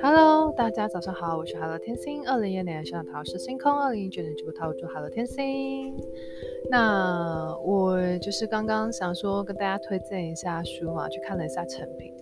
[0.00, 5.94] Hello，大家早上好，我是 Hello 天星，二零一二年上桃是星空，二零一九年直播套住 Hello 天星。
[6.70, 12.12] 那我就是刚刚想说跟大家推荐一下书嘛，去看了一下成品。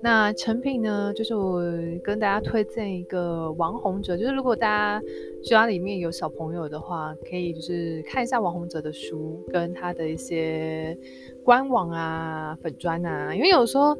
[0.00, 1.62] 那成品呢，就是我
[2.02, 5.06] 跟大家推荐一个王洪哲，就是如果大家
[5.42, 10.96] 家里面有小朋友的话，可以就是看一下王洪哲的书，跟他的一些
[11.42, 13.96] 官网啊、粉砖啊，因为有时候。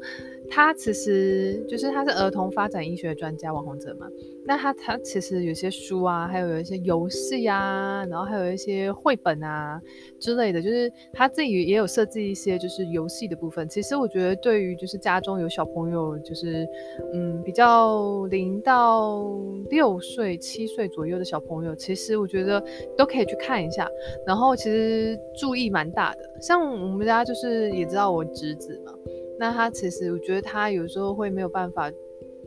[0.49, 4.07] 他其实就是他是儿童发展医学专家王洪哲嘛，
[4.45, 9.81] 那他他其实有些书啊，还有有一些游戏啊，然后还有一些绘本啊
[10.19, 13.67] 之类的，就是他自己也有设计一些就是游戏的部分。
[13.67, 16.67] 其实我觉得对于就是家中有小朋友，就是
[17.13, 19.23] 嗯比较零到
[19.69, 22.63] 六岁、七岁左右的小朋友，其实我觉得
[22.97, 23.89] 都可以去看一下。
[24.27, 28.93] 然后其实注意蛮大的，像我们家就是也知道我侄子嘛。
[29.39, 31.91] 那他其实，我觉得他有时候会没有办法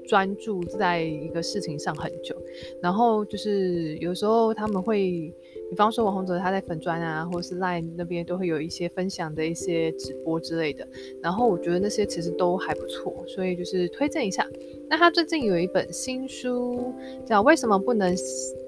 [0.06, 2.36] 专注在一个事情上很久，
[2.80, 5.34] 然后就是有时候他们会，
[5.68, 10.86] 比方说王洪哲他在粉专啊，或是在那边都会有一些分享的一些直播之类的，
[11.20, 14.46] 然后我觉得那些其实都还不错，所以就是推荐一下。
[14.88, 16.94] 那他最近有一本新书
[17.26, 18.14] 叫《为什么不能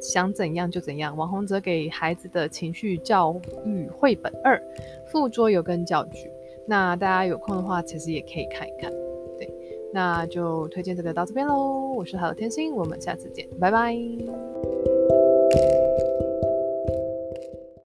[0.01, 4.61] 想怎样就怎样》，王洪哲给孩子的情绪教育绘本二，
[5.07, 6.29] 附桌游跟教具。
[6.69, 8.91] 那大家有空的话，其实也可以看一看。
[9.39, 9.51] 对，
[9.93, 11.93] 那就推荐这个到这边喽。
[11.97, 14.58] 我是海的天星，我们下次见，拜拜。